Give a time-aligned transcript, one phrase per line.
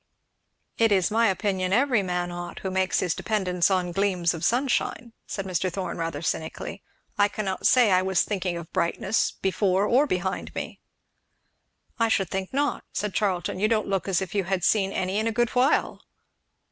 [0.79, 5.13] "It is my opinion every man ought, who makes his dependance on gleams of sunshine,"
[5.27, 5.71] said Mr.
[5.71, 6.81] Thorn rather cynically.
[7.19, 10.79] "I cannot say I was thinking of brightness before or behind me."
[11.99, 15.19] "I should think not," said Charlton; "you don't look as if you had seen any
[15.19, 16.01] in a good while."